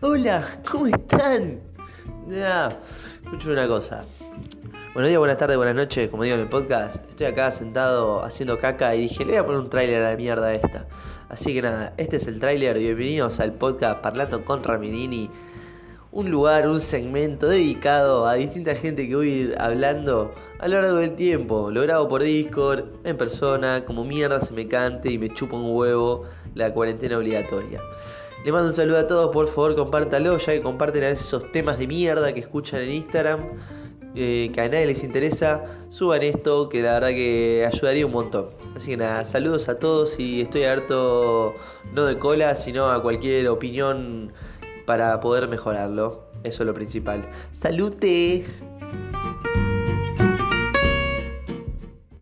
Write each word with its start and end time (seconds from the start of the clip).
Hola, 0.00 0.60
¿cómo 0.70 0.86
están? 0.86 1.60
Ya, 2.28 2.68
escucho 3.22 3.50
una 3.50 3.66
cosa. 3.66 4.04
Buenos 4.92 5.08
días, 5.08 5.18
buenas 5.18 5.38
tardes, 5.38 5.56
buenas 5.56 5.74
noches, 5.74 6.08
como 6.10 6.22
digo 6.22 6.36
en 6.36 6.42
el 6.42 6.48
podcast. 6.48 6.96
Estoy 7.08 7.26
acá 7.26 7.50
sentado 7.50 8.22
haciendo 8.22 8.58
caca 8.58 8.94
y 8.94 9.02
dije, 9.02 9.24
le 9.24 9.32
voy 9.32 9.36
a 9.36 9.46
poner 9.46 9.60
un 9.60 9.70
tráiler 9.70 10.02
a 10.02 10.10
la 10.10 10.16
mierda 10.16 10.52
esta. 10.52 10.86
Así 11.28 11.54
que 11.54 11.62
nada, 11.62 11.94
este 11.96 12.16
es 12.16 12.26
el 12.26 12.40
tráiler. 12.40 12.78
Bienvenidos 12.78 13.40
al 13.40 13.52
podcast 13.54 14.00
Parlando 14.00 14.44
con 14.44 14.62
Raminini. 14.62 15.30
Un 16.12 16.30
lugar, 16.30 16.68
un 16.68 16.80
segmento 16.80 17.48
dedicado 17.48 18.26
a 18.26 18.34
distinta 18.34 18.76
gente 18.76 19.08
que 19.08 19.16
voy 19.16 19.28
a 19.28 19.32
ir 19.32 19.54
hablando 19.58 20.34
a 20.58 20.68
lo 20.68 20.80
largo 20.80 20.98
del 20.98 21.16
tiempo. 21.16 21.70
Lo 21.70 21.82
grabo 21.82 22.08
por 22.08 22.22
Discord, 22.22 22.84
en 23.04 23.16
persona, 23.16 23.84
como 23.84 24.04
mierda 24.04 24.40
se 24.42 24.52
me 24.52 24.68
cante 24.68 25.10
y 25.10 25.18
me 25.18 25.30
chupa 25.30 25.56
un 25.56 25.74
huevo 25.74 26.24
la 26.54 26.72
cuarentena 26.72 27.18
obligatoria. 27.18 27.80
Le 28.42 28.52
mando 28.52 28.68
un 28.68 28.74
saludo 28.74 28.98
a 28.98 29.06
todos, 29.06 29.32
por 29.32 29.48
favor 29.48 29.74
compártalo, 29.74 30.36
ya 30.38 30.52
que 30.52 30.62
comparten 30.62 31.04
a 31.04 31.08
veces 31.08 31.26
esos 31.26 31.50
temas 31.52 31.78
de 31.78 31.86
mierda 31.86 32.34
que 32.34 32.40
escuchan 32.40 32.80
en 32.80 32.92
Instagram, 32.92 33.40
eh, 34.14 34.50
que 34.52 34.60
a 34.60 34.68
nadie 34.68 34.86
les 34.86 35.02
interesa, 35.02 35.64
suban 35.88 36.22
esto, 36.22 36.68
que 36.68 36.82
la 36.82 36.94
verdad 36.94 37.08
que 37.08 37.68
ayudaría 37.70 38.04
un 38.06 38.12
montón. 38.12 38.50
Así 38.76 38.88
que 38.90 38.96
nada, 38.96 39.24
saludos 39.24 39.68
a 39.68 39.78
todos 39.78 40.18
y 40.18 40.42
estoy 40.42 40.64
abierto 40.64 41.54
no 41.92 42.04
de 42.04 42.18
cola, 42.18 42.54
sino 42.54 42.90
a 42.90 43.02
cualquier 43.02 43.48
opinión 43.48 44.32
para 44.86 45.20
poder 45.20 45.48
mejorarlo. 45.48 46.24
Eso 46.42 46.62
es 46.62 46.66
lo 46.66 46.74
principal. 46.74 47.24
¡Salute! 47.52 48.44